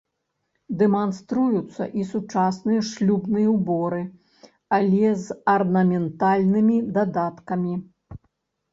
[0.77, 4.01] Дэманструюцца і сучасныя шлюбныя ўборы,
[4.81, 7.75] але з арнаментальнымі дадаткамі.